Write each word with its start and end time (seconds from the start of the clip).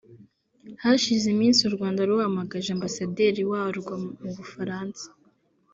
Hashize 0.83 1.25
iminsi 1.33 1.61
u 1.69 1.73
Rwanda 1.75 2.01
ruhamagaje 2.09 2.69
Ambasaderi 2.73 3.41
warwo 3.51 3.93
mu 4.21 4.31
Bufaransa 4.37 5.05